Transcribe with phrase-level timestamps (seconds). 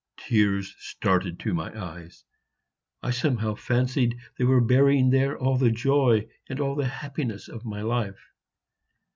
[0.17, 2.23] Tears started to my eyes;
[3.03, 7.67] I somehow fancied they were burying there all the joy and all the happiness of
[7.67, 8.19] life.